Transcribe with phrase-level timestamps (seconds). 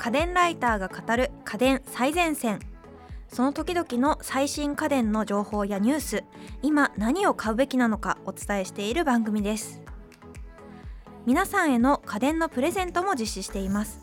[0.00, 2.58] 家電ライターが語る家電最前線。
[3.28, 6.24] その時々の最新家電の情報やニュース
[6.62, 9.82] 今何を買うべきなのかお伝えしている番組です。
[11.26, 14.00] 皆さんへの家電のプレゼントも実施しています。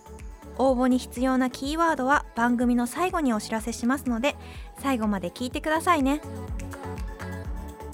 [0.59, 4.35] 応募に必要なキーワードは番組の最後にお知らせしますので
[4.77, 6.21] 最後まで聞いてくださいね。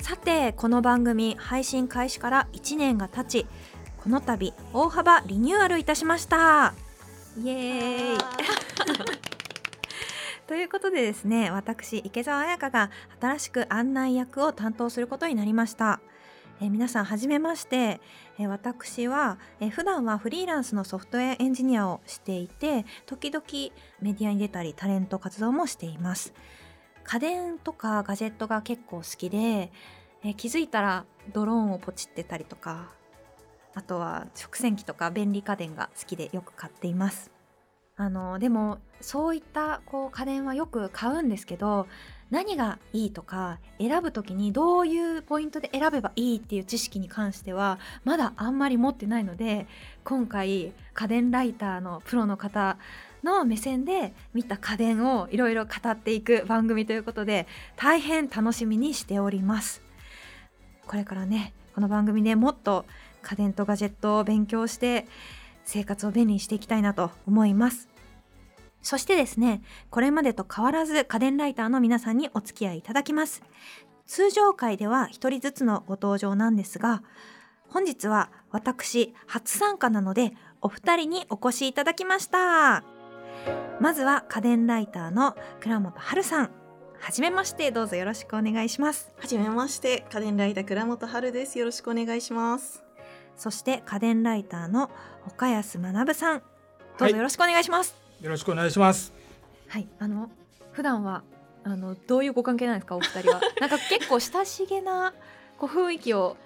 [0.01, 3.47] さてこの番組配信開始から1年が経ち
[3.95, 6.73] この度大幅リニューアルいたしました。
[7.37, 8.17] イエーイ。
[10.47, 15.99] ということでですね私池澤彩香が新しく案内役を担当することになりました。
[16.61, 17.99] え皆さんはじめまして、
[18.37, 23.43] え私は、え普段はフリーランスのソフトウェアエンジニアをしていて時々
[23.99, 26.33] メディアに出たりタレント活動もしています。
[27.03, 29.71] 家電とかガジェットが結構好きで、
[30.23, 32.91] え気づいたらドローンをポチってたりとか
[33.75, 37.32] あとは食洗機とか便利家電が好きでよく買っています。
[37.95, 41.87] あのでもそういったこう家電はよく買うんですけど
[42.31, 49.67] 何がいいとか選ぶ時にどういうポイントで選べばいいっていう知識に関してはまだあんまり持ってないので
[50.03, 52.77] 今回家電ライターのプロの方
[53.23, 59.83] の目線で見た家電をいろいろ語っていく番組ということで大変楽しみにしております。
[60.87, 62.85] これからねこの番組でもっと
[63.21, 65.07] 家電とガジェットを勉強して
[65.65, 67.89] 生活を便利にしていきたいなと思います。
[68.81, 73.41] そしてですねこれまでと変わらず家電ライターの皆さんにお付き合いいただきます。
[74.05, 77.03] 通常回では1人ずつのご登場なんですが
[77.69, 82.83] 本日は私初参加なのでお二人にお越しいただきました。
[83.79, 86.51] まずは家電ライターの倉本春さん。
[86.99, 89.13] はじめましてどうぞよろしくお願いします。
[89.17, 91.59] はじめまして家電ライター倉本春です。
[91.59, 92.82] よろしくお願いします。
[93.35, 94.89] そして家電ライターの
[95.27, 96.43] 岡安学さん。
[96.97, 99.13] どうぞよろしくお願いします、はい、よろしくお願いします。
[99.67, 100.29] はいあの
[100.71, 101.23] 普段は
[101.63, 103.41] あのどういうご関係なんですかお二人は。
[103.59, 105.13] なんか結構親しげな
[105.57, 106.37] こう雰囲気を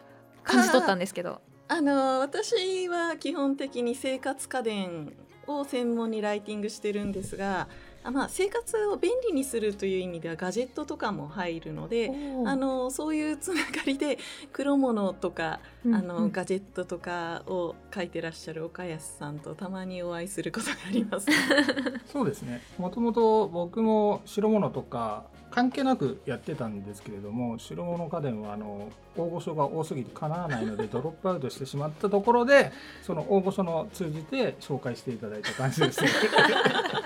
[0.43, 1.41] 感じ取ったんですけど。
[1.69, 5.13] あの私は基本的に生活家電
[5.47, 7.67] を専門にライティングしてるんですが
[8.07, 12.09] あまあ、生活を便利にするという意味ではガジェットとかも入るので
[12.45, 14.17] あのそういうつながりで
[14.53, 21.27] 黒物とか、うんうん、あのガジェットとかを書いてらっしゃる岡安さんとたまにお会いすることがあります、
[22.07, 22.61] そうですね。
[22.77, 36.01] もともと僕も白物とか関係なくやってたんですけれども白物家電はあの大御所が多すぎてかなわないので ドロップアウトしてしまったところでその大御所の通じて紹介していただいた感じです。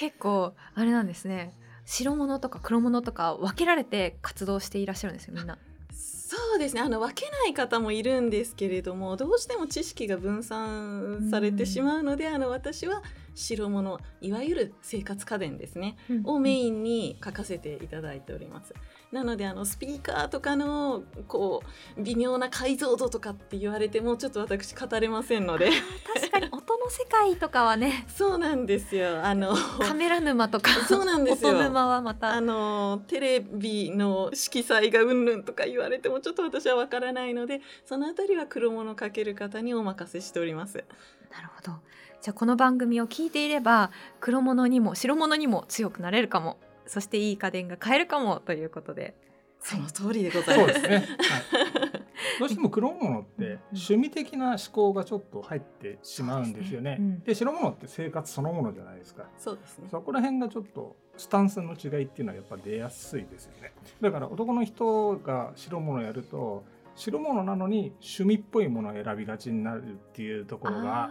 [0.00, 1.52] 結構あれなんですね。
[1.84, 5.58] 白物とか黒物とか分けられて活動していらっしゃるんですよみんな。
[5.92, 6.80] そうですね。
[6.80, 13.02] あの分けない方もいるんですけれどもどうしても知識が分散されてしまうので、あの私は
[13.34, 18.72] 白物いわゆる生活家電ですね、うん、をメインに書かせていただいております。
[19.12, 21.62] なのであのスピーカーとかのこ
[21.98, 25.70] う微妙な解像度とかって言われてもちょっと私語れませんので。
[26.14, 28.06] 確かに 音の世界とかはね。
[28.08, 29.24] そうなんですよ。
[29.24, 30.70] あのカメラ沼とか。
[30.86, 31.50] そうなんですよ。
[31.50, 32.34] 音沼はまた。
[32.34, 40.84] あのテレビの色彩がうんぬんとか言われてもちょっと私はわからないのでそのあたりは黒物かける方にお任せしております。
[41.32, 41.72] なるほど。
[42.20, 43.90] じゃあこの番組を聞いていれば
[44.20, 46.58] 黒物にも白物にも強くなれるかも
[46.90, 49.14] そしていい家電が買えるかもということで
[49.60, 50.80] その通りでございます。
[50.80, 50.96] そうですね。
[50.96, 51.06] はい、
[52.40, 56.96] どうしても黒物って趣味的な思考がちょっと入ってしまうんですよね。
[56.96, 59.28] で、ねうん、白物って生活そのものじゃないですか。
[59.38, 59.88] そうですね。
[59.88, 63.72] そこら辺がちょっとスタンスの違いっていうのはやっぱ出やすいですよね。
[64.00, 66.64] だから男の人が白物やると
[66.96, 71.10] 白物なのに趣味っぽいものを選びがちになるっていうところが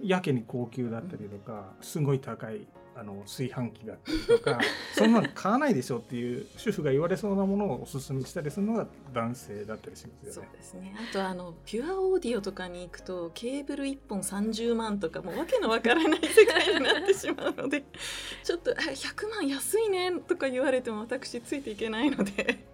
[0.00, 2.68] やけに高級だったりとかすごい高い
[2.98, 4.58] あの炊飯器だったりとか
[4.92, 10.32] そんなの買わないでしょっていう主婦が言われそうなものをおすすめしたりするのが男性だったりしますよね。
[10.32, 17.84] そうですねあとあのピュアオーディオとかに行くとケーブル1本30万とかもうわけのわからない世界になってしまうので
[18.42, 22.64] ちょっと100万安いねとか言われても私ついていけないので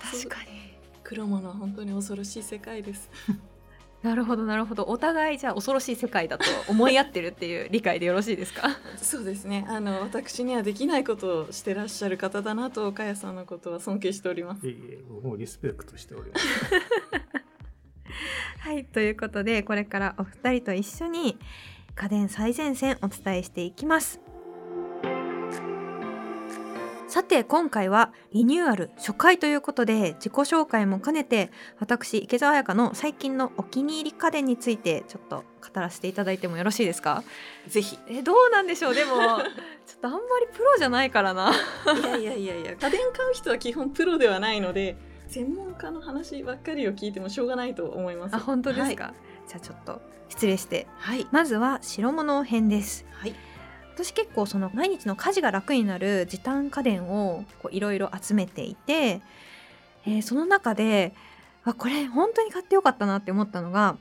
[0.00, 3.10] 確かに黒物は本当に恐ろしい世界です。
[4.04, 4.84] なるほどなるほど。
[4.84, 8.68] お互いじゃあ恐ろしい世界だと思い合ってるっていう理解でよろしいですか？
[9.00, 9.64] そうですね。
[9.68, 14.66] あの私にはできないことをしてらっしゃる方だなと岡谷さんのことは尊敬しております。
[14.68, 16.46] いえいえもうリスペクトしております。
[18.60, 21.38] はいということでこれからお二人と一緒に
[21.94, 24.20] 家電最前線お伝えしていきます
[27.14, 37.22] さて今回はリニューアル初回ということで自己紹介も兼ねて私池澤彩香の最近のお気に入り家電についてちょっと語らせていただいてもよろしいですか？
[37.68, 38.00] ぜひ。
[38.08, 38.94] えどうなんでしょう？
[38.96, 39.12] でも
[39.86, 41.52] ちょっとあんまりプロじゃないからな。
[41.94, 44.96] いやいやいやいや家電買う人は基本プロではないので
[45.28, 48.34] 専門家の話ばっかりを聞いてもしょうがないと思います。
[48.34, 49.14] あ本当ですか、はい、
[49.46, 50.88] じゃあちょっと失礼して。
[50.98, 51.28] はい。
[51.30, 53.06] まずは白物編です。
[53.12, 53.36] はい
[53.94, 59.20] 私結構その毎日の家事が楽になる時短家電をいろいろ集めていて、
[60.06, 61.14] えー、その中で
[61.64, 63.96] あこれ本当に買ってよかったなって思ったのが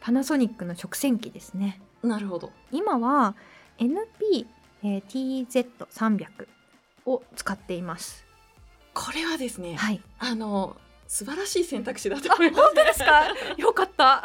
[0.00, 1.80] パナソニックの食洗機ですね。
[2.02, 2.52] なるほど。
[2.72, 3.34] 今は
[3.78, 6.26] NP-TZ300
[7.06, 8.24] を使っています。
[8.94, 10.76] これはですね、はい、あの
[11.06, 12.62] 素晴らしい選択肢だと思います。
[12.62, 13.28] 本当ですか？
[13.56, 14.22] よかった。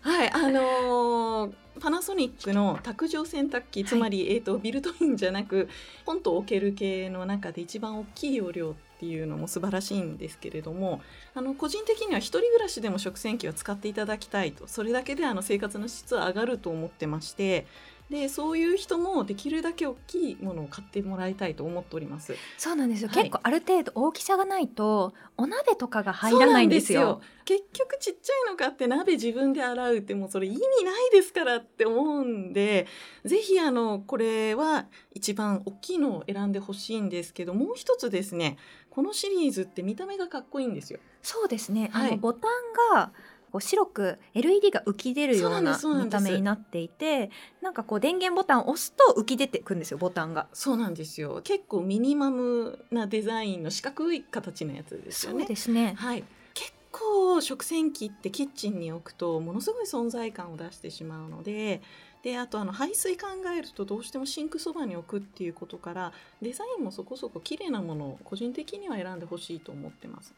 [0.00, 5.68] はいあのーパナソニックの卓上洗濯機つまり、はい、えーと、ビルトインじゃなく
[6.06, 11.00] ポンと置ける系の中で一番大きい容量っていうのも素晴らしいんですけれども
[11.34, 17.66] あの個人的には一人暮らしでも食洗機は使っていただきたいとそれだけであの生活の質は上がると思ってまして
[18.12, 22.36] でそういう人もできるだけ大きいものを買ってもらいたいと思っております。
[22.58, 27.22] そうなんですよ、はい、結構ある程度大きさがないとお鍋とかが入らないんですよ。
[27.46, 32.86] 結局ちっちゃいの買って鍋自分で洗うってもうそれ意味ないですからって思うんで
[33.24, 38.58] ぜひあのこれは一番大きいのを選んでほしいんですけどもう一つですね
[38.90, 41.00] このシリーズって見た目がかっこいいんですよ。
[41.22, 43.10] そうですね、はい、あのボタンが
[43.52, 50.46] こう白く LED が浮き出るような見た目になっていてなんかこう電源ボタンを押すと浮き出てくんですよボタンが。
[50.54, 51.42] そうなんですよ。
[51.44, 55.40] 結構ミニマムなデザインの四角い形のやつですよね。
[55.40, 55.94] そうですね。
[55.98, 56.24] はい。
[56.54, 61.82] 結構食洗機ってキッチンに置くとものすごい存在感を出してしまうので
[62.22, 63.26] であとあの排水考
[63.56, 70.32] えるとどうしてもシンクそばに置くっていうことからデザインもそこそこ綺麗なものを個人的には選んでほしいと思ってます。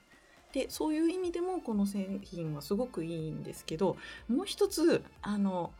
[0.54, 3.96] でそういう意味でもこの製品はすごくいいんですけど
[4.28, 5.72] もう一つあの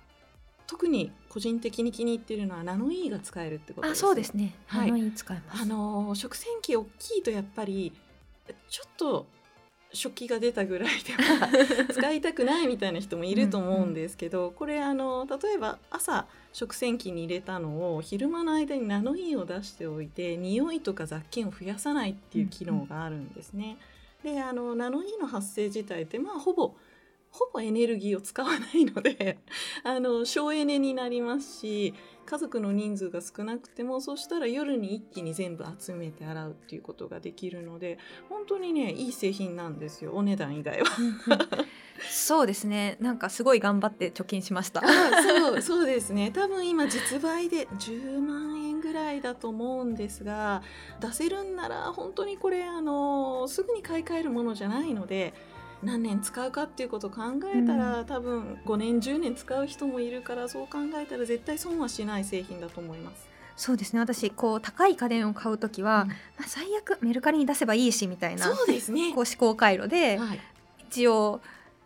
[0.67, 4.55] 特に個人的に気に入っているのはナノイ、ーが使えるってことです、ね、あそうですね。
[4.67, 5.63] はい、ナノイー使えます。
[5.63, 7.93] あの食洗機大きいとやっぱり
[8.69, 9.27] ちょっと
[9.93, 11.49] 食器が出たぐらいでは
[11.93, 23.65] 使いたくないみたいな人もいると思うんですけどうん、これあの例えば朝食洗機に入れたのを昼間の間にナノイーを出しておいて匂いとか雑菌を増やさないっていう機能があるんですね。
[23.65, 23.79] うんうん
[24.25, 26.75] であのナノイーの発生自体ってまあほぼ
[27.31, 29.39] ほぼエネルギーを使わないので
[29.85, 31.93] あの省エネになりますし
[32.25, 37.99] 家族の人数が少なくてもそしたら夜に一気に全部集めて洗うっていうことができるので
[38.31, 40.87] 本当にねいい製品なんですよお値段以外は。
[42.09, 42.97] そうですね。
[43.01, 44.83] なんかすごい頑張って貯金しました。
[44.83, 46.31] そうそうですね。
[46.31, 50.63] 多分今実売で10万円ぐらいだと思うんですが
[51.01, 55.35] 出せるんなら本当にこれあのすぐに買い替えるものじゃないので
[55.83, 57.23] 何年使うかっていうことを考
[57.55, 63.29] えたら、うん、多分5年10年使う人もいるからそう考えたら絶対損はしない製品だと思います。
[63.57, 64.01] そうですね。
[64.01, 69.13] 私こう高い家電を買う時は、うん、まあ、最悪メルカリに出せばいいしみたいなそうですね。
[69.15, 70.41] こう思考回路で、はい、
[70.89, 71.41] 一応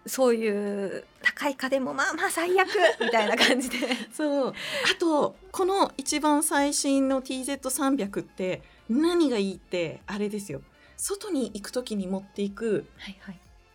[0.09, 2.69] そういう高い家電もまあまあ最悪
[3.01, 3.77] みたいな感じで。
[4.13, 4.49] そう。
[4.49, 4.55] あ
[4.99, 10.63] とこの一番最新の TZ300 って何がいいってあれですよ。
[10.97, 12.87] 外に行く時に持っていく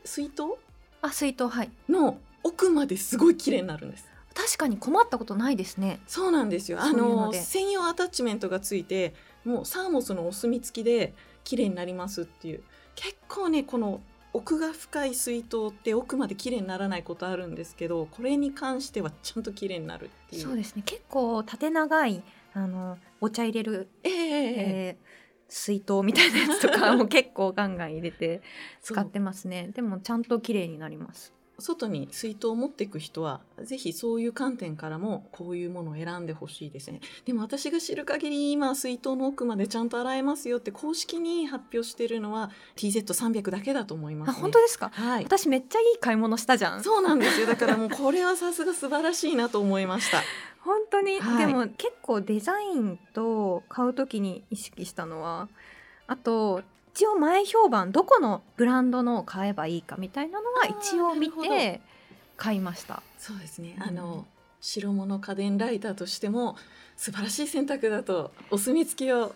[0.04, 0.44] 水筒、
[1.02, 1.72] あ水筒はい。
[1.88, 4.06] の奥まですごい綺麗になるんです。
[4.34, 6.02] 確かに困ったことないですね。
[6.08, 6.82] そうなんですよ。
[6.82, 9.14] あの専用アタッチメントがついて
[9.46, 11.14] もうサーモスのお墨付きで
[11.44, 12.64] 綺麗になりますっていう。
[12.96, 14.02] 結構ねこの
[14.34, 20.42] 奥が深い水筒って奥まで綺麗にならないことあるんですけどこれに関してはちゃんと綺麗になるっていう。
[20.42, 20.82] そうですね。
[20.86, 22.24] 結構縦長い
[22.54, 25.06] あのお茶入れる、えー、えー、
[25.48, 28.42] 水筒みたいなやつとかも結構ガンガン入れて
[28.82, 29.70] 使ってますね。
[29.74, 37.00] でもちゃんと綺麗になります外に水筒を持っていく人はぜひそういう観点からもこういうものを選んでほしいですね。
[37.26, 46.84] でも私が知る限り今水筒の奥までちゃんと洗えますよって公式に発表してるのは TZ300 だけだと思います、ね、あ本当ですか、はい、私めっちゃいい買い物したじゃん。
[46.84, 47.46] そうなんですよ。
[47.48, 50.22] だからもうこれはさすが素晴らしいなと思いました。
[50.62, 55.50] 本当に、はい、でも結構デザインと買う時に意識したのは
[56.08, 56.64] あと
[56.94, 61.82] 一応前評判どこのブランドのを買えばいいかみたいなのは一応見て
[62.38, 63.02] 買いました。
[63.18, 64.28] そうですね、あの
[64.62, 66.56] 白物家電ライターとしても
[66.96, 69.34] 素晴らしい選択だとお墨付きを。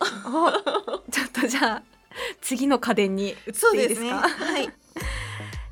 [1.11, 1.83] ちょっとじゃあ
[2.41, 3.79] 次の家電に移っていいですか？
[3.87, 4.69] です、ね、 はい。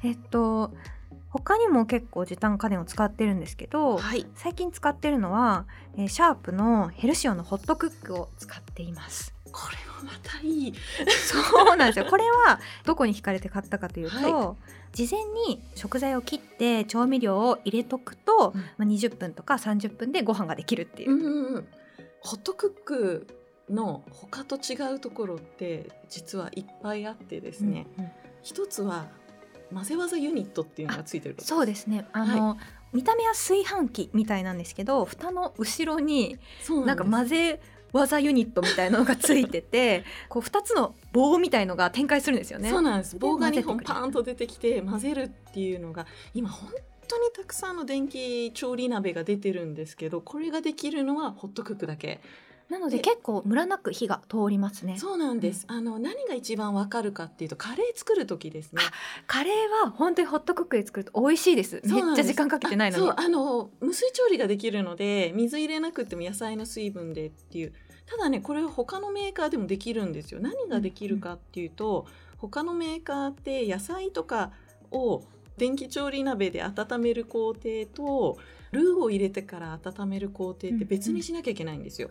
[0.04, 0.72] えっと
[1.30, 5.66] 他にも結構時短家電を使ってるんですけど、はい、最近使ってるのは、
[5.98, 10.74] えー、シャープのヘルシオのホットクックを使っていますこれもまたいい。
[11.08, 12.06] そうなんですよ。
[12.12, 14.56] これはどこに惹かれて買ったかというと、は
[14.92, 18.62] 事前に食材を切って調味料を入れとくと、うん。
[18.62, 21.12] まあ、20分とか30分でご飯ができるっていう。
[21.12, 21.68] う、んうんうん。
[22.20, 23.28] ホットクック
[23.70, 28.12] の他と違うところって実はいっぱいあってですね、うんうん。
[28.44, 29.08] 一つは
[29.74, 32.08] 混ぜ技ユニットっていうのがついてるそうですね。
[32.12, 32.58] あの、
[32.92, 36.38] 見た目は炊飯器みたいなんですけど蓋の後ろに
[36.86, 37.62] なんか混ぜ
[37.96, 42.70] 技ユニットみたいなのがついてて こう2つの棒みたいのが展開するんですよね。
[42.70, 46.70] そうなんです棒が2混ぜてくれる本パーンと出てきて混ぜるっていうのが今本
[47.08, 52.22] 当にたくさんの電気調理鍋が出てるんですけどこれができるのはホットクックだけ
[52.70, 54.98] なのでで結構ムラなく火が通りますね。
[54.98, 58.82] そうなんです、あの何が一番わかるかっていうとカレー作る時ですね
[59.28, 61.82] カレーは本当にホットクックで作ると美味しいです。
[61.82, 63.08] ですっちゃ時間かけてないのにあ。
[63.16, 67.74] そうあの無水調理ができるので水入れなくても野菜の水分でっていう
[68.06, 72.06] ただねこれは他のメーカーでもできるんですよ何ができるかっていうと、
[72.38, 74.52] 他のメーカーって野菜とか
[74.92, 75.24] を
[75.58, 78.38] 電気調理鍋で温める工程と
[78.72, 82.10] ルーを入れてから温める工程って別にしなきゃいけないんですよ。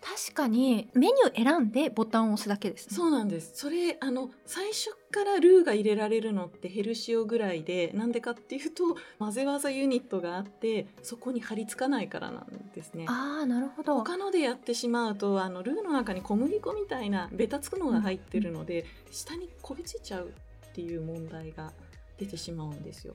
[0.00, 2.96] 確かにメニュー選んでボタンを押すだけです、ね。
[2.96, 13.06] そうなんですそれあの最初からルーが入れられるのってヘルシオぐらいでなんでかっていうと混ぜ技ユニットがあってそこに貼り付かないからなんですね。
[13.08, 13.96] ああなるほど。
[13.96, 20.32] 他のでやってしまうとあのルーの中に小麦粉みたいなベタつくのが入ってるので、下にこびついちゃう
[20.68, 21.72] っていう問題が
[22.18, 23.14] 出てしまうんですよ。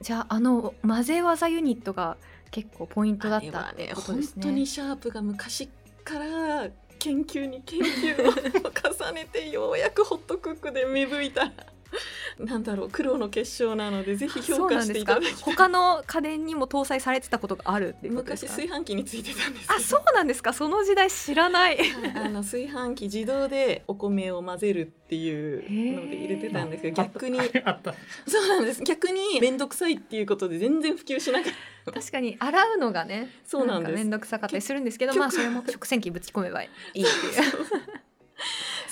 [0.00, 2.16] じゃああの混ぜ技ユニットが
[2.50, 4.42] 結構ポイントだったってことですね。
[4.42, 5.68] 当にシャープが昔
[6.04, 6.68] から
[6.98, 8.32] 研究に研究を
[9.06, 11.50] 重ねてようやくホットクックで芽吹いた
[12.38, 15.34] なんだろう苦労の結晶なのでぜひ評価していただきたい。
[15.54, 18.52] 他の家電にも搭載されてたことがあるっていうことですか？
[18.52, 20.52] 昔炊飯器についてたんですあそうなんですか？
[20.52, 21.76] その時代知らない。
[21.78, 25.54] は いあの炊飯器自動でお米を混ぜるってい
[25.94, 27.94] うので入れてたんですけど逆にあった。
[28.26, 28.82] そうなんです。
[28.82, 31.92] 逆に面倒くさいっていうことで全然普及しなかった。
[31.92, 33.92] 確かに洗うのがねそうなんです。
[33.92, 37.08] か面倒くさかったりするんですけどまあそれも食洗機ぶち込めばいいっていう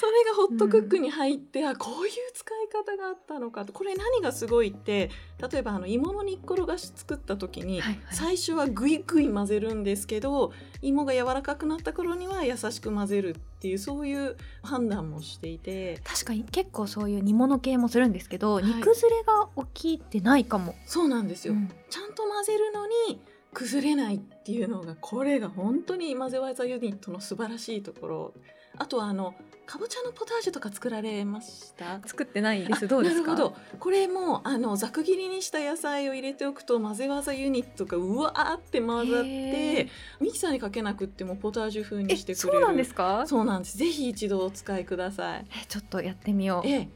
[0.03, 3.73] それがホットクックに入って、あこういう使い方があったのかと。
[3.73, 5.11] これ何がすごいって
[5.53, 8.01] 例えばあの芋の煮っころがし作った時に、はいはい。
[8.11, 16.01] 最初はグイグイ混ぜるんですけど芋が柔らかくなった頃には優しく混ぜるっていうそういう判断もしていて。
[16.03, 18.65] 確かに結構そういう煮物系もするんですけど、い。
[18.65, 21.71] 煮崩れが起きてないかも、そうなんですよ、うん。
[21.89, 23.21] ちゃんと混ぜるのに
[23.55, 28.35] 崩れないっていうのがこれが本当に混ぜ技ユニットの素晴らしいところ
[28.79, 32.00] あとはあのかぼちゃのポタージュとか作られました？
[32.05, 32.85] 作ってないです。
[32.85, 33.33] あどうですか？
[33.35, 33.57] なるほど。
[33.79, 39.88] これもあのざく切りにした野菜を入れておくと混ぜ技ユニットがうわーって混ざっへて
[40.21, 42.59] ミキサーにかけなくってもポタージュ風にえしてくれる。
[42.59, 43.25] そうなんですか？
[43.26, 43.79] そうなんです。
[43.79, 45.47] ぜひ一度お使いください。
[45.49, 46.69] えちょっとやってみよう。
[46.69, 46.88] え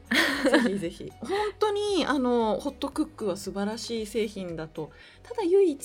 [0.45, 1.11] え、ぜひぜひ。
[1.21, 4.91] 本当にあのホットクックは素晴らしい製品だと。
[5.23, 5.79] ただ唯一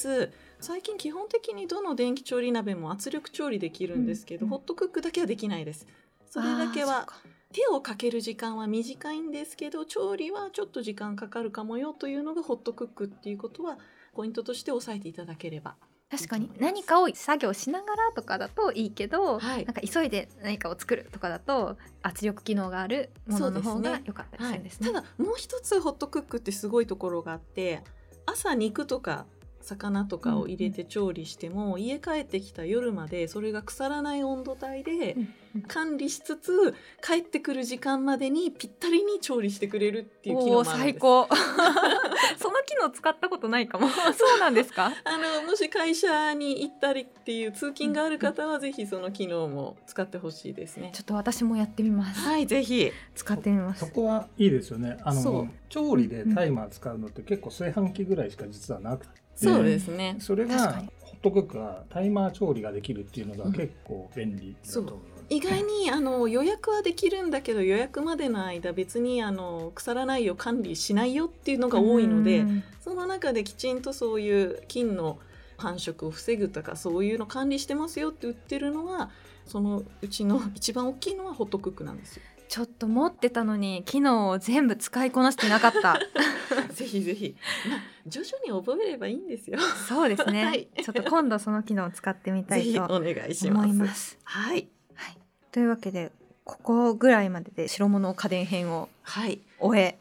[0.62, 5.86] 最近基本的にどの電気調理鍋も圧力調理できるんですけど、うんホットクックだけはできないです。
[6.30, 7.08] それだけは
[7.52, 13.78] 手をかける時間は短いんですけど調理はちょっと時間かかるかもよというのがホットクックっていうことは
[14.14, 15.74] ポイントとして押さえていただければ。
[16.10, 16.50] 確かに。
[16.58, 19.64] 何かを作業しながらとかだといいけど、はい。
[19.64, 24.92] なんか急いで何かを作るとかだと圧力機能があるものの方が良かったりするんですね。
[24.92, 27.82] ただもう一つホットクックってすごいところがあって
[28.26, 29.26] 朝肉とか
[29.62, 35.62] 魚とかを入れて調理しても、家帰ってきた夜までそれが腐らない温度帯でうんうん。
[35.68, 40.92] 管理しつつ帰ってくる時間までにぴったりに調理してくれるっていう機能おおもあるんです。
[40.92, 41.28] 最高。
[42.38, 43.88] その機能使ったことないかも。
[44.16, 44.90] そうなんですか？
[45.04, 50.90] あのもし会社に行ったりっていう通勤がある方はぜひその機能も使ってほしいですね。
[50.94, 52.90] ちょっと私もやってみます、はいぜひ。
[53.14, 53.80] 使ってみます。
[53.86, 54.96] そこはいいですよね。
[55.04, 60.16] あの調理でタイマー使うのって結構炊飯器ぐらいしか実はなくてそうですね。
[60.18, 64.98] それがホットクックがタイマー調理ができるっていうのが結構便利だと思う、
[65.30, 72.64] 意外にあの予約はできるんだけど予約までの間別にあの腐らないよ管理しないよっていうのが多いのでうん。
[72.80, 75.18] その中できちんとそういう菌の
[75.56, 79.10] 繁殖を防ぐとかそういうの管理してますよって売ってるのは
[79.46, 82.22] そのうちの一番大きいのはホットクックなんですよ。
[82.52, 85.98] ちょっと持ってたのに機能を全部使いこなしてなかった。
[86.74, 87.34] ぜひぜひ、
[87.66, 89.58] まあ、徐々に覚えればいいんですよ。
[89.88, 90.68] そうですね、はい。
[90.84, 92.84] ちょっと今度その機能を使ってみたぜいと。
[92.84, 94.18] 思います。
[94.24, 95.16] はい、はい、
[95.50, 96.12] というわけで
[96.44, 99.98] ここぐらいまでで白物家電編をはい、終え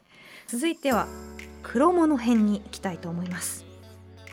[0.47, 1.07] 続いては
[1.63, 3.65] 黒物編に行きたいと思います。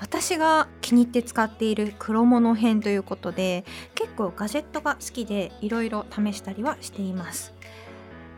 [0.00, 7.57] 私が気に入って使っている黒物編ということで結構ガジェットが好きでいろいろ試したりはしています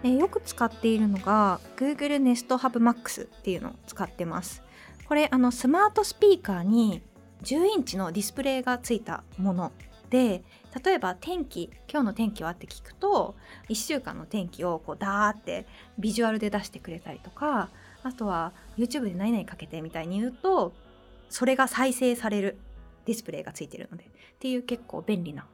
[0.02, 4.62] えよく使っているのが Google Nest Hub Max っていうのを使ってます
[5.07, 7.02] これあのスマートスピーカーに
[7.42, 9.73] 10インチのディスプレイがついたもの
[10.11, 10.42] で
[10.85, 12.50] 例えば天気今日の天気は？
[12.50, 13.37] って聞くと
[13.69, 15.66] 1週間の天気をこうダーって
[15.99, 17.71] ビジュアルで出してくれたりとか
[18.02, 20.73] あとは YouTube で何々かけてみたいに言うと
[21.28, 22.59] それが再生される
[23.07, 25.47] ディスプレイがついてるのでっていう結構便利な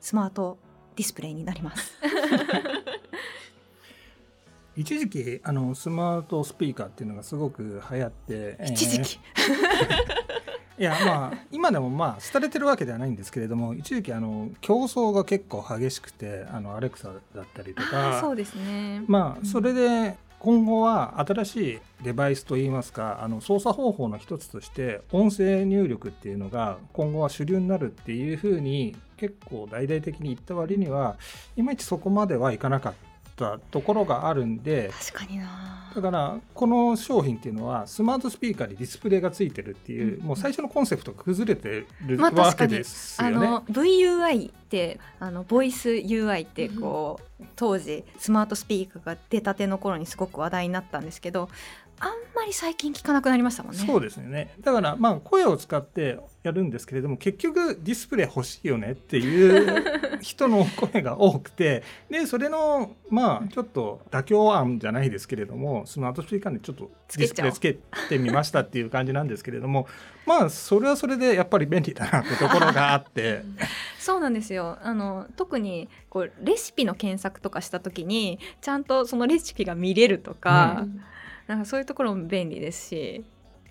[0.00, 0.58] スマート
[0.96, 1.94] ディスプレイになります。
[4.76, 9.20] 一時期あのスマートスピーカーっていうのがすごく流行って一時期、
[10.78, 18.18] え ーいやまあ今でもまあ廃れてるわけではないんですけれども一時期あの競争が結構激しくてあのアレクサだったりとか。
[18.20, 18.98] そうですね。
[18.98, 19.04] うん。
[19.06, 31.16] まあそれで今後は新しいデバイスといいますかあの操作方法の一つとして音声入力っていうのが今後は主流になるっていうふうに結構大々的に言った割には
[31.56, 35.92] いまいちそこまではいかなかったところがあるんで確かにな。
[35.94, 40.24] だからこの商品っていうのはスマートスピーカーにディスプレイがついてるっていう、うん。
[40.24, 43.36] もう最初のコンセプトが崩れてるまあわけですよね。
[43.36, 51.48] あの VUI ってあのボイス UI ってこう、当時スマートスピーカーが出たての頃にすごく話題になったんですけど
[52.04, 53.78] あんまり最近聞かなくなりましたもんね。
[53.78, 54.52] そうですよね。
[54.60, 67.78] だからまあ声を使ってやるんですけれども結局ディスプレイ欲しいよねっていう 人の声が多くてでそれのまあちょっと妥協案じゃないですけれどもスマートスピーカーにちょっとディスプレイつけ
[68.08, 69.86] てみましたっていう感じなんですけれども
[70.26, 73.42] まあそれはそれでやっぱり便利だなってところがあって。
[74.00, 74.78] そうなんですよ。
[74.82, 80.86] あの特にこうレシピの検索とかした時にちゃんとそのレシピが見れるとか,、
[81.46, 83.24] なんかそういうところも便利ですし、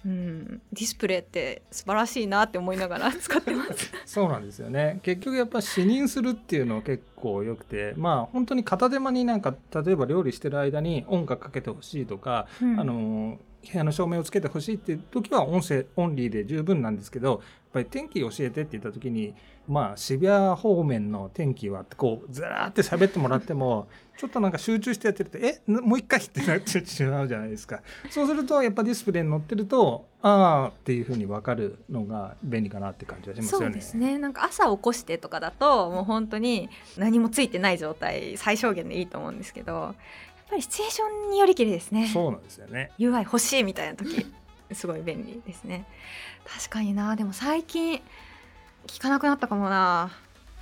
[0.06, 3.92] うん、ディスプレイって素晴らしいなって思いながら 使ってます。
[4.06, 17.40] そうなんですよね結局やっぱ視認するっていうのは結構よくてまあ本当に片手間になんか例えば料理してる間に音楽かけてほしいとかうんあの部屋の照明をつけてほしいっていう時は音声オンリーで十分なんですけどやっ
[17.74, 19.34] ぱり天気教えてって言った時に
[19.68, 33.66] まあ渋谷方面の天気はってこうずらーって喋ってもらっても ちょっとなんか集中してやってるとえもう一回ってなってしまうじゃないですかそうするとやっぱディスプレイに載ってるとああっていうふうに分かるのが便利かなって感じはしますよね。
[33.68, 39.96] そうですねなんか朝起こしてとかだともう本当に何もついてない状態最小限でいいと思うんですけど
[40.52, 42.08] ぱりシチュエーションによりきりですね。
[42.08, 42.92] そうなんですよね。
[43.00, 44.26] UI 欲しいみたいな時
[44.74, 45.88] すごい便利ですね。
[46.46, 47.16] 確かにな。
[47.16, 48.02] でも最近
[48.86, 50.12] 聞かなくなったかもな。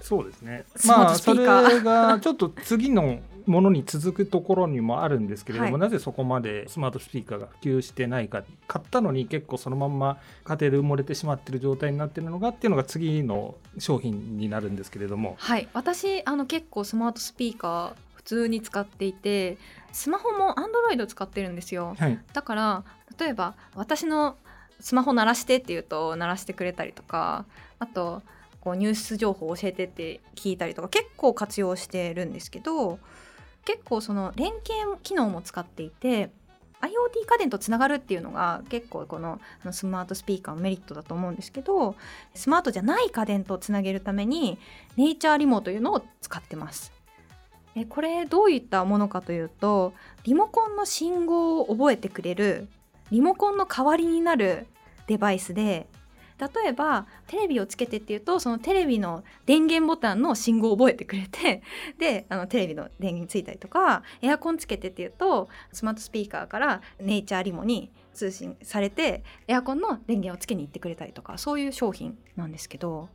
[0.02, 0.64] そうですね。
[0.76, 1.46] スマートスピーカー。
[1.46, 5.82] まあそれが ちょっと次のものに続くところにもあるんですけれども、はい。
[5.82, 15.36] なぜそこまでスマートスピーカーが普及してないか買ったのに結構そのまんま家庭で埋もれてしまってる状態になってるのがっていうのが次の商品になるんですけれども。
[15.40, 15.68] はい。
[15.74, 17.96] 私あの結構スマートスピーカ
[18.30, 19.58] 通に使っていて
[19.92, 22.84] スマホも Android 使ってるんですよはいだから
[23.20, 24.38] 例えば私の
[24.80, 27.46] スマホ鳴らしてって言うと鳴らしてくれたりとか
[27.80, 28.22] あと
[28.62, 33.00] こうニュース情報教えてって聞いたりとか結構活用してるんですけど
[33.66, 36.30] 結構その連携機能も使っていて
[36.82, 41.96] IoT 家電とつながるっていうのが結構このスマートスピーカーのメリットだと思うんですけど
[42.36, 44.60] スマートじゃない家電とつなげるために
[44.96, 46.99] ネイチャーリモというのを使ってます。
[47.76, 52.68] えこれどういったものかというとリモコンの信号を覚えてくれる
[53.12, 54.68] リモコンの代わりになる
[55.08, 55.88] デバイスで
[56.40, 61.62] 例えばテレビをつけてっていうとそのテレビの電源ボタンの信号を覚えてくれて
[61.98, 73.10] であのテレビの電源ついたりとかエアコンつけてっていうとスマートスピーカーからネイチャーリモに通信されてエアコンの電源をつけに行ってくれたりとかそういう商品なんですけど。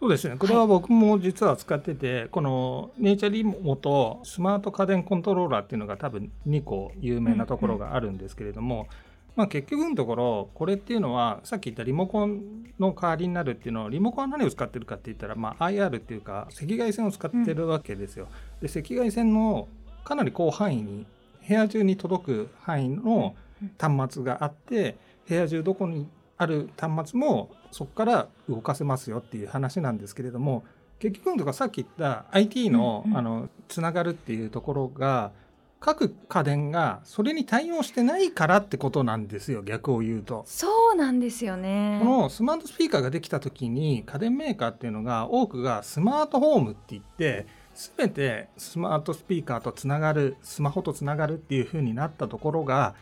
[0.00, 0.36] そうですね。
[0.36, 8.86] これは僕も実は使ってて、このネイチャーリモとスマート家電コントローラーっていうのが多分2個有名なところがあるんですけれども、
[9.34, 18.28] まあ、結局のところこれっていうのはさっき言ったリモコンの代わりになるっていうのはリモコンは何を使ってるかって言ったら、まあ、IR っていうか赤外線を使ってるわけですよ。
[18.60, 19.68] で赤外線の
[20.04, 21.06] かなり広範囲に
[21.46, 23.36] 部屋中に届く範囲の
[23.78, 24.96] 端末があって
[25.28, 26.08] 部屋中どこに
[26.38, 30.64] ある端末もそこから動かせますよっていう話なんですけれども
[30.98, 35.32] 結局のところさっき言った IT の,、あのつながるっていうところが
[35.80, 40.42] 各家電がそれに対応してないからってことなんですよ逆を言うと。
[40.46, 52.94] そうなんですよねこのスマートスピーカーができた時に家電メーカーっていうのが多くがスマートホームって言って全てスマートスピーカーとつながるスマホとつながるっていう風になったところが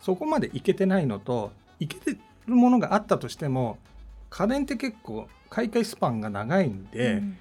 [0.00, 3.78] そこまでいけてないのといけてるものがあったとしても
[4.30, 7.36] 家電って結構買い替えスパンが長いんで、うん。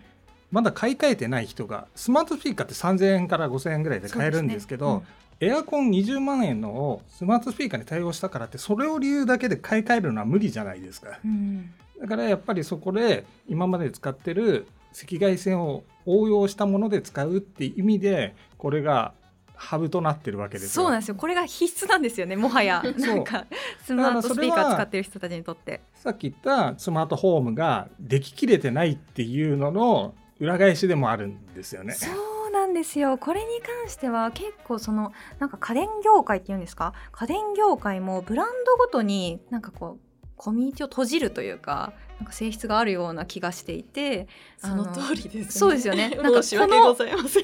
[0.52, 5.06] まだ買い替えてない人がスマートスピーカーって3000円から5000円ぐらいで買えるんですけど、ね。
[5.42, 19.14] うん、エアコン20万円のをスマートスピーカーに対応したからってそれを理由だけで買い替えるのは無理じゃないですか、うん、だからやっぱりそこで今まで使ってる赤外線を応用したもので使うっていう意味でこれが
[19.56, 21.16] ハブとなってるわけですそうなんですよ。
[21.16, 22.84] これが必須なんですよねもはや。
[22.98, 23.46] なんか
[23.86, 25.82] スマートスピーカー使ってる人たちにとって。
[25.96, 31.94] さっき言ったスマートホームができきれてないっていうのの裏返しでもあるんですよね。
[31.94, 32.10] そ
[32.48, 33.18] うなんですよ。
[33.18, 36.94] これに関しては結構そのなんか家電業界っていうんですか？
[37.12, 46.10] 家電業界もブランドごとになんかこうコミュニティを閉じるというかなんか性質があるような気がしていてその通りです、ね、そうですよね。
[46.10, 47.44] なんか申し訳ございません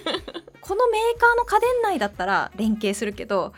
[0.70, 3.54] このメーカーの家電内だったら連携するけど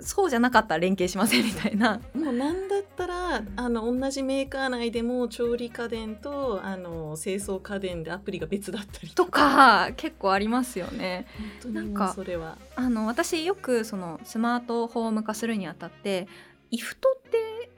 [0.00, 2.00] そうじゃなかったら連携しませんみたいな。
[2.14, 11.26] もうなんだったらあの同じメーカー内でも調理家電とあの清掃家電でアプリが別だったりとか結構ありますよね。
[11.66, 16.28] なんかそれはあの私よくそのスマートホーム化するにあたって
[16.70, 17.22] イフトっ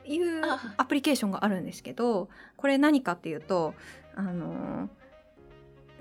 [0.05, 0.43] ていう
[0.77, 3.73] アプリケーションがあるんですけどこれ何かっていうと
[4.15, 4.91] あの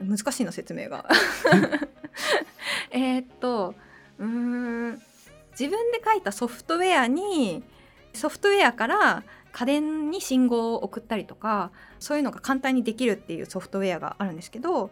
[0.02, 1.06] 難しいな説明が。
[2.92, 3.76] えっと
[4.20, 5.02] うん
[5.52, 7.64] 自分で書いたソフトウェアに
[8.14, 14.92] ソフトウェアから家電に信号を送ったりとかそういうのが簡単にできるっていうソフトウェアがあるんですけど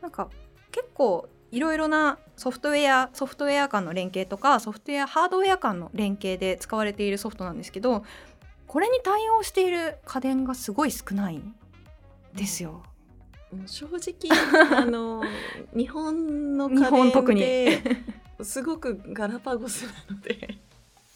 [0.00, 0.28] なんか
[0.72, 8.04] 結構いろいろなソフトウェアソフトウェア間の連携とかソフトウェアハードウェア間の連携で使われているソフトなんですけど
[8.66, 11.54] これに対応している家電がすごい少ないん
[12.34, 12.82] ですよ。
[13.66, 14.30] 正直
[14.76, 15.22] あの
[15.74, 17.82] 日本の家電で
[18.42, 20.58] すごくガラパゴスなので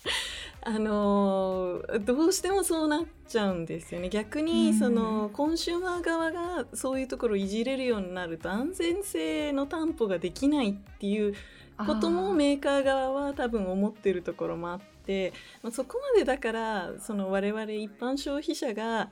[0.62, 4.08] あのどうしてもそうなっちゃうんですよね。
[4.08, 11.34] 逆にそのコンシューマー側がそういうところをいじれるようになると安全性の担保ができないっていう
[11.76, 19.10] こともメーカー側は多分思ってるところもあって、まあ、そこまでだからその我々一般消費者が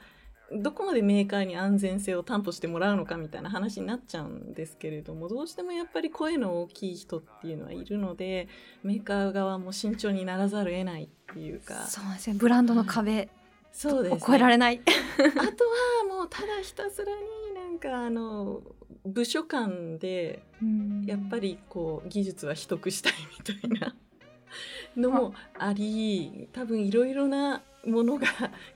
[0.55, 8.49] どこまでメーカーに安全性を担保してもらうのかみたいな話になっちゃうんですけれどもどうしてもやっぱり声の大きい人っていうのはいるので
[8.83, 11.87] メーカー側も慎重にならざるを得ないっていうか。
[11.87, 12.37] そうですね。
[12.39, 13.29] ブランドの壁、
[13.73, 14.81] そうです、ね、超えられない。
[14.85, 18.63] あとはもうただひたすらになんかあの
[19.05, 20.43] 部署間で
[21.07, 23.95] やっぱりこう技術は取得したいみたいな
[24.97, 28.27] のもあり多分いろいろなものが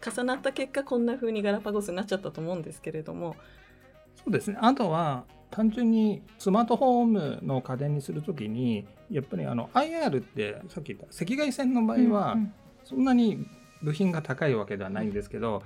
[0.05, 3.37] 重なった結果こんな風にガラパゴスになっちゃったと思うんですけれども。
[4.17, 4.59] そうですね。
[4.61, 12.37] あとは単純にスマートフォームの家電にするときにやっぱりあの IR ってさっき言った赤外線の場合は
[12.85, 13.47] そんなに
[13.83, 15.63] 部品が高いわけではないんですけど、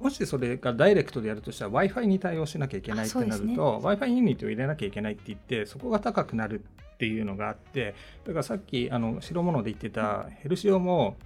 [0.00, 6.62] もしそれがダイレクトでやるとしたら w i f i に対応しなきゃいけないってなると、ね、w i f i ユニットを入れなきゃいけないって言ってそこが高くなる
[6.96, 11.16] っていうのがあってだからさっきあの白物で言ってたヘルシオも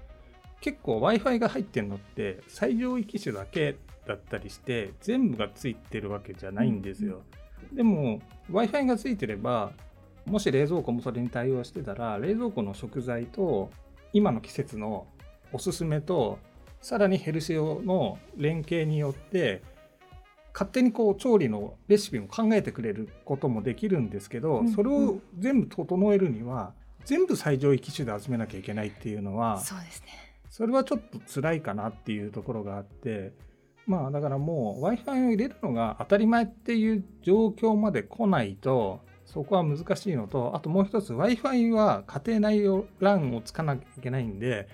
[0.60, 7.22] 結構 Wi-Fi が入ってるのって最上位機種だけだったりして全部がついてるわけじゃないんですよ。
[7.70, 9.72] うん、でも Wi-Fi がついてれば
[10.26, 13.70] もし冷蔵庫もそれに対応してたら冷蔵庫の食材と
[14.12, 15.06] 今の季節の
[15.52, 16.38] おすすめと
[16.80, 19.62] さらにヘルシオの連携によって
[20.60, 26.74] 勝手にこう調理のレシピも考えてくれることもできるんですけど、それを全部整えるには
[27.06, 30.08] 全部最上位機種で集めなきゃいけないっていうのはそうですね。
[30.50, 33.32] それはちょっと辛いかなっていうところがあって
[33.86, 42.60] まあだからもう w i f i を入れるのが当たり前っていう状況まで来ないとそこは難しいのとあともう一つ w i f i は家庭内
[43.00, 44.68] LAN をつかなきゃいけないんで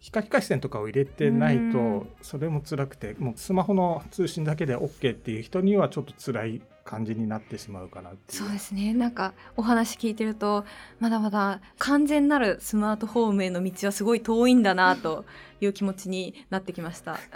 [0.00, 8.94] 光回線とかを入れてないとそれも辛くてもうスマホの通信だけで OK っていう人にはちょっと辛い感じになってしまうかなってそうですね。
[8.94, 10.64] なんかお話聞いてると
[11.00, 15.26] まだまだ完全なるスマートフォームへの道はすごい遠いんだなと
[15.60, 17.18] いう気持ちになってきました。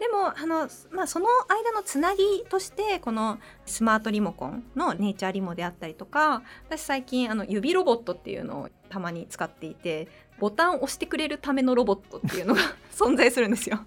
[0.00, 12.60] でもあの、まあ、その間のつなぎとしてこのスマートリモコンのネイチャーリモであったりとか私最近あの指ロボットっていうのをたまに使っていてボタンを押してくれるためのロボットっていうのが
[12.92, 13.80] 存在するんですよ。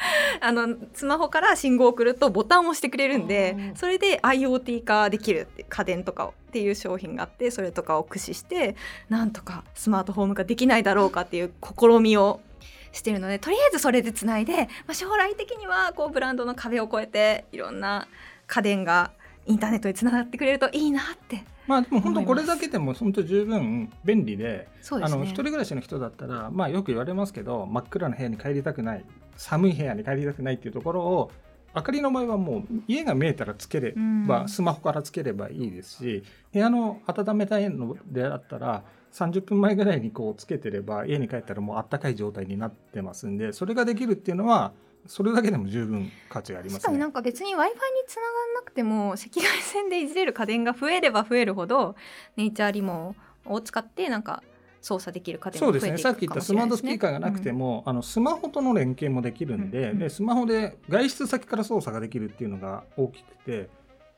[0.40, 8.76] あのスマホから信号を送るとボタンを押してくれるんでそれで IoT 化できるって家電とかっていう商品があってそれとかを駆使して
[9.08, 12.40] なんとかスマートフォームができないだろうかっていう試みを
[12.92, 18.08] してるのでとりあえずそれでつないで、まあ、将来的にはこうブランドの壁を越えていろんな
[18.46, 19.10] 家電が
[19.46, 25.04] インターネットにつながってくれるといいなってまあでも本当これだけでも本当十分便利でですね。
[25.04, 29.04] あの一人暮らしの人だったらまあよく言われますけど真っ暗な部屋に帰りたくない
[29.36, 31.30] 寒い部屋に帰りたくないっていうところを
[31.76, 33.94] 明かりの場合はもう家が見えたらつけれ
[34.26, 34.48] ば、うん。
[34.48, 44.72] スマホからつければいいですし部屋の温めたいのであったら30分前ぐらいにこうつけてれば家に帰ったらもうあったかい状態になってますんでそれができるっていうのは
[45.06, 46.78] それだけでも十分価値がありますね。
[46.80, 47.12] 確かになん。
[47.12, 51.96] か別に w i f i につながらなくても赤外線でいじれる家電が増えれば増えるほど
[52.36, 53.14] ネイチャーリモ
[53.46, 54.42] を使ってなんか
[54.80, 55.98] 操作できる家電そうですね。
[55.98, 63.68] さっき言ったスマートスピーカーがなくても、も、あのスマホとの連携もできるんで,、うんうんでスマホで外出先から操作ができるっていうのが大きくて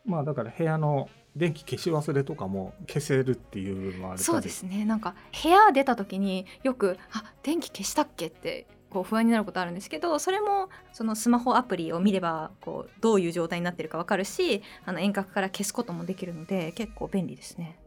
[0.05, 4.85] まあだから部屋の電気消し忘れとかも消せるっていうのはあるそうですね。
[4.85, 17.79] なんか部屋出た時によくあ電気消したっけってこう不安になることあるんですけどそれもそのスマホアプリを見ればこうどういう状態になってるかわかるしあの遠隔から消すこともできるので結構便利ですね。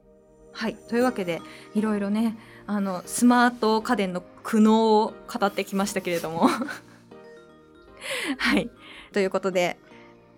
[0.54, 0.76] はい。
[0.76, 1.42] というわけで
[1.74, 2.38] いろいろね
[2.68, 6.48] あのスマート家電の苦悩を語ってきましたけれども。
[8.38, 8.70] はい。
[9.12, 9.78] ということで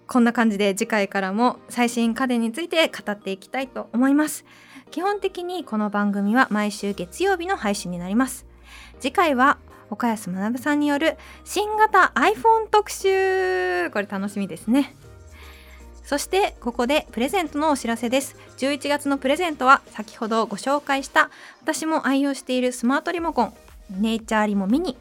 [0.08, 4.46] こんな感じで次回からも最新家電について語っていきたいと思います。
[4.92, 8.46] 基本的にこの番組は毎週月曜日の配信になります。
[9.00, 9.58] 次回は
[9.90, 13.90] 岡安学さんによる新型 iPhone 特集。
[13.92, 14.96] これ楽しみですね。
[16.04, 18.36] そしてここでプレゼントのお知らせです。
[18.58, 21.30] 11月のプレゼントは先ほどご紹介した
[21.62, 23.54] 私も愛用しているスマートリモコン
[23.90, 24.98] ネイチャーリモミニ。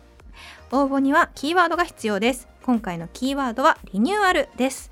[0.73, 2.49] 応募にはキーワードが必要です。
[2.63, 4.91] 今回のキーワードはリニューアルです。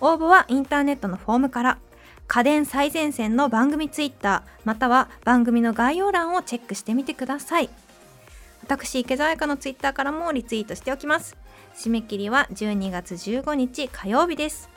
[0.00, 1.78] 応募はインターネットのフォームから
[2.26, 7.70] 家電最前線の番組ツイッターまたは番組の概要欄をチェックしてみてください。
[8.68, 11.38] 私池澤彩香のツイッターからもリツイートしておきます。
[11.74, 14.68] 締め切りは12月15日火曜日です。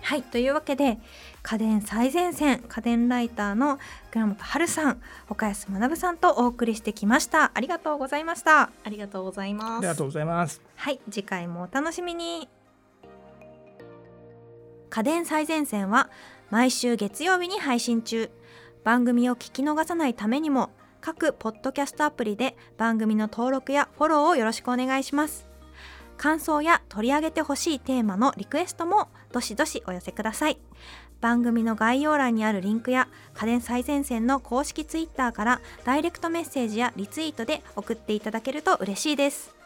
[0.00, 1.00] はいというわけで
[1.42, 3.80] 家電最前線家電ライターの
[4.12, 7.50] 倉本春さん岡安学さんとお送りしてきました。
[7.52, 8.70] ありがとうございました。
[8.84, 9.78] ありがとうございます。
[9.78, 10.62] ありがとうございます。
[10.76, 12.48] はい次回もお楽しみに。
[14.88, 16.10] 家電最前線は
[16.50, 18.30] 毎週月曜日に配信中。
[18.84, 20.70] 番組を聞き逃さないためにも
[21.00, 25.48] 各ポッドキャストアプリで番組の登録やフォローをよろしくお願いします。
[26.16, 30.58] 感想や取り上げてほしいテーマのリクエストもどしどしお寄せください。
[31.20, 39.59] 番組の概要欄にあるリンクや家電最前線の公式ツイッターからダイレクトメッセージやリツイートで送っていただけると嬉しいです。